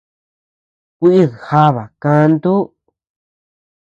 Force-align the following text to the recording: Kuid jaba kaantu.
Kuid 0.97 1.31
jaba 1.45 1.83
kaantu. 2.01 2.55